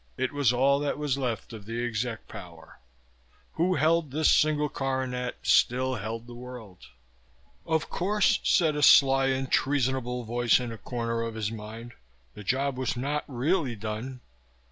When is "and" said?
9.27-9.51